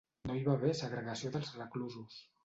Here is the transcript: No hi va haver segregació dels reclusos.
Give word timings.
No 0.27 0.35
hi 0.35 0.39
va 0.45 0.53
haver 0.59 0.71
segregació 0.79 1.31
dels 1.35 1.51
reclusos. 1.59 2.17